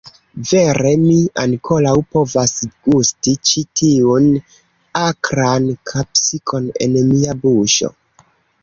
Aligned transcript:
Vere 0.51 0.93
mi 1.01 1.17
ankoraŭ 1.41 1.93
povas 2.15 2.55
gusti 2.87 3.35
ĉi 3.51 3.63
tiun... 3.83 4.27
akran 5.05 5.71
kapsikon 5.95 6.71
en 6.89 6.99
mia 7.13 7.41
buŝo. 7.47 7.97